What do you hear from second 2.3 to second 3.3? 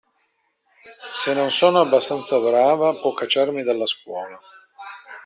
brava, può